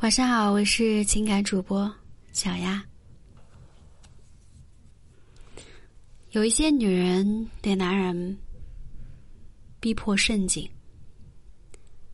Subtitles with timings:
[0.00, 1.94] 晚上好，我是情感主播
[2.32, 2.82] 小丫。
[6.30, 8.38] 有一些女人对男人
[9.78, 10.66] 逼迫甚紧，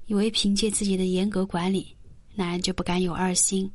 [0.06, 1.96] 以为凭借自己的严格管理，
[2.34, 3.70] 男人就不敢有二心。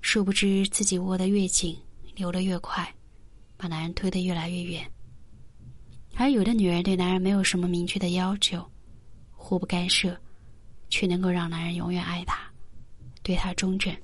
[0.00, 1.76] 殊不知自己握得越紧，
[2.16, 2.90] 流得越快，
[3.58, 4.90] 把男人推得越来越远。
[6.14, 8.64] 而有的女人对男人没有什么明确的要求，
[9.32, 10.18] 互不干涉。
[10.88, 12.38] 却能够让男人永远爱她，
[13.22, 13.96] 对她忠贞。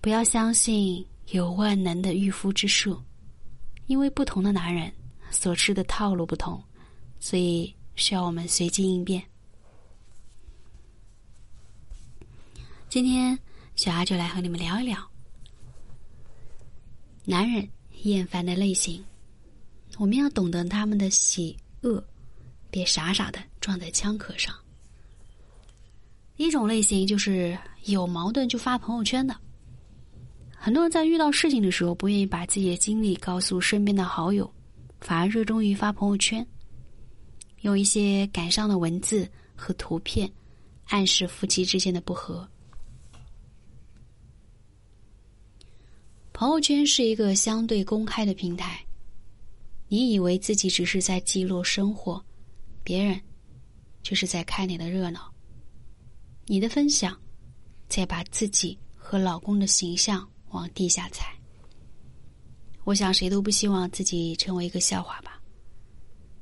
[0.00, 3.02] 不要相信有万能的御夫之术，
[3.86, 4.92] 因为不同的男人
[5.30, 6.62] 所吃的套路不同，
[7.18, 9.22] 所以需要我们随机应变。
[12.88, 13.36] 今天
[13.74, 14.96] 小阿就来和你们聊一聊
[17.24, 17.68] 男人
[18.04, 19.04] 厌烦的类型，
[19.98, 22.02] 我们要懂得他们的喜恶。
[22.76, 24.54] 别傻傻的撞在枪壳上。
[26.36, 29.34] 一种类型就是有矛盾就发朋友圈的。
[30.54, 34.52] 很多人在遇到事情的时候，不愿意把自己的经历告诉身边的好友，
[35.00, 36.46] 反而热衷于发朋友圈，
[37.62, 40.30] 用一些感伤的文字和图片，
[40.88, 42.46] 暗示夫妻之间的不和。
[46.34, 48.84] 朋友圈是一个相对公开的平台，
[49.88, 52.22] 你以为自己只是在记录生活。
[52.86, 53.20] 别人
[54.00, 55.28] 就是在看你的热闹，
[56.46, 57.20] 你的分享
[57.88, 61.36] 在把自己和老公的形象往地下踩。
[62.84, 65.42] 我想谁都不希望自己成为一个笑话吧。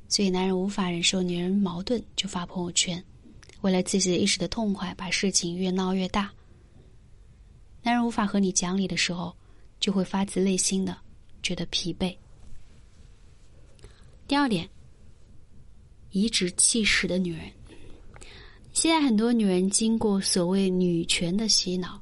[0.06, 3.02] 所以男人无法忍受女人矛盾就发朋友圈，
[3.62, 6.30] 为了自己一时的痛快，把事情越闹越大。
[7.82, 9.34] 男人无法和你讲理的时候，
[9.80, 10.94] 就会发自内心的
[11.42, 12.14] 觉得疲惫。
[14.28, 14.68] 第二点。
[16.14, 17.50] 颐指气使的女人，
[18.72, 22.00] 现在很多女人经过所谓女权的洗脑，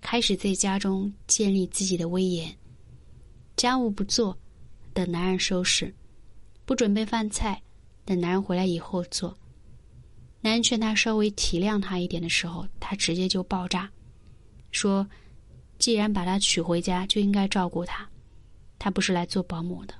[0.00, 2.56] 开始在家中建立自己的威严。
[3.56, 4.38] 家务不做，
[4.94, 5.88] 等男人收拾；
[6.64, 7.60] 不准备饭菜，
[8.04, 9.36] 等男人回来以后做。
[10.40, 13.90] 男人劝她稍微体谅他一点的时候，她直接就爆炸，
[14.70, 15.04] 说
[15.80, 18.08] ：“既然把他娶回家，就应该照顾他，
[18.78, 19.94] 他不是来做保姆的。”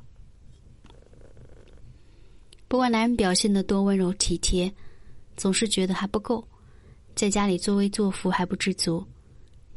[2.68, 4.70] 不管男人表现的多温柔体贴，
[5.38, 6.46] 总是觉得还不够，
[7.14, 9.02] 在家里作威作福还不知足，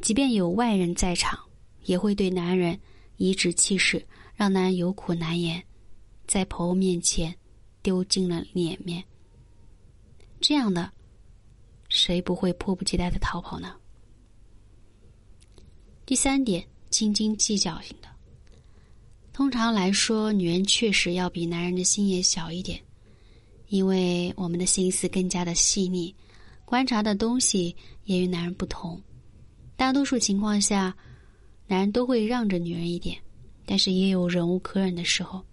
[0.01, 1.39] 即便有外人在场，
[1.85, 2.77] 也会对男人
[3.15, 5.63] 颐指气使，让男人有苦难言，
[6.27, 7.33] 在朋友面前
[7.81, 9.01] 丢尽了脸面。
[10.41, 10.91] 这样的，
[11.87, 13.73] 谁不会迫不及待的逃跑呢？
[16.05, 18.10] 第三点，斤斤计较型的。
[19.41, 22.79] 通常来说，女人确实要比男人的心也小一点，
[23.69, 26.13] 因为我们的心思更加的细腻，
[26.63, 29.01] 观察的东西也与男人不同。
[29.75, 30.95] 大多数情况下，
[31.65, 33.17] 男人都会让着女人一点，
[33.65, 35.43] 但是也有忍无可忍的时候。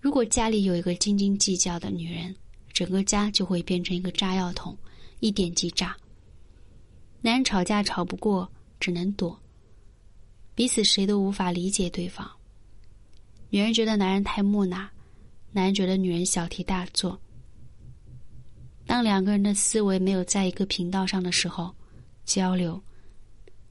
[0.00, 2.34] 如果家里有一个斤斤计较的女人，
[2.72, 4.76] 整个家就会变成一个炸药桶，
[5.20, 5.96] 一点即炸。
[7.20, 8.50] 男人吵架吵不过，
[8.80, 9.40] 只能躲，
[10.56, 12.28] 彼此谁都无法理解对方。
[13.48, 14.88] 女人觉得男人太木讷，
[15.52, 17.18] 男人觉得女人小题大做。
[18.86, 21.74] 当两个人的思维没有在一个频道上的时候，
[22.24, 22.80] 交流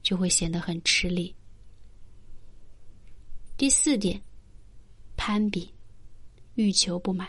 [0.02, 1.34] 就会显得很吃力。
[3.56, 4.20] 第四点，
[5.16, 5.72] 攀比，
[6.54, 7.28] 欲求不满。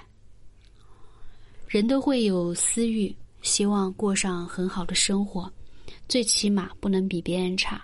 [1.67, 5.51] 人都会有私欲，希望过上很好的生活，
[6.07, 7.81] 最起码不能比别人差。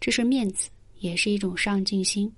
[0.00, 0.68] 这是面子，
[0.98, 2.32] 也是一种上进心。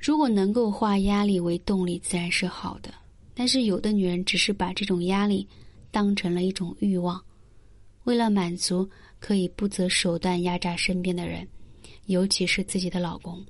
[0.00, 2.90] 如果能够化压力为动力，自然是好的。
[3.34, 5.46] 但是有的女人只是把这种压力
[5.90, 7.22] 当成了一种欲望，
[8.04, 11.46] 为了满足，可以不择手段压榨身边的人，
[12.06, 13.44] 尤其是自己的老公。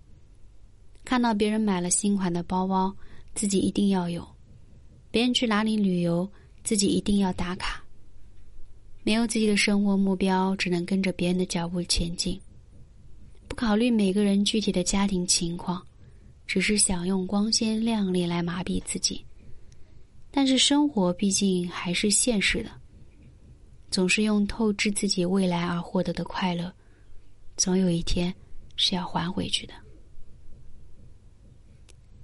[1.04, 2.92] 看到别人买了新款的包包，
[3.34, 4.22] 自己一定要有；
[5.10, 6.28] 别人去哪里旅游，
[6.64, 7.82] 自己一定要打卡。
[9.02, 12.38] 没有自己的生活目标，只能跟着别人的脚步前进，
[13.48, 15.84] 不考虑每个人具体的家庭情况。
[16.50, 19.24] 只是想用光鲜亮丽来麻痹自己，
[20.32, 22.72] 但是生活毕竟还是现实的。
[23.88, 26.74] 总是用透支自己未来而获得的快乐，
[27.56, 28.34] 总有一天
[28.74, 29.74] 是要还回去的。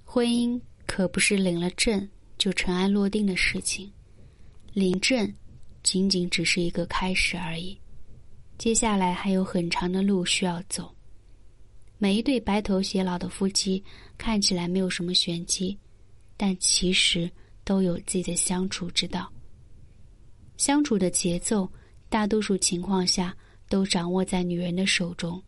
[0.03, 2.05] 婚姻可不是领了证
[2.37, 3.89] 就尘埃落定的事情，
[4.73, 5.33] 领证
[5.83, 7.79] 仅仅只是一个开始而已，
[8.57, 10.93] 接下来还有很长的路需要走。
[11.99, 13.83] 每一对白头偕老的夫妻
[14.17, 15.77] 看起来没有什么玄机，
[16.35, 17.29] 但其实
[17.63, 19.31] 都有自己的相处之道。
[20.57, 21.67] 相处的节奏，
[22.07, 23.35] 大多数情况下
[23.67, 25.41] 都掌握在女人的手中。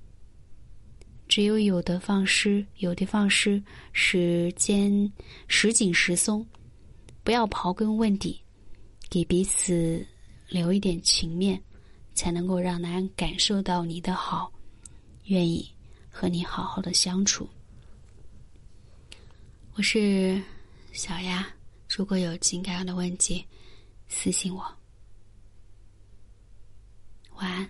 [1.28, 3.62] 只有有的放矢，有的放矢，
[3.94, 5.12] 时间
[5.48, 6.44] 时紧时松，
[7.24, 8.42] 不要刨根问底，
[9.08, 10.04] 给彼此
[10.48, 11.62] 留一点情面，
[12.16, 14.52] 才能够让男人感受到你的好，
[15.26, 15.72] 愿意
[16.10, 17.48] 和你好好的相处。
[19.76, 20.42] 我是
[20.92, 21.48] 小丫，
[21.88, 23.46] 如果有情感上的问题，
[24.10, 24.64] 私信我。
[27.36, 27.70] 晚安。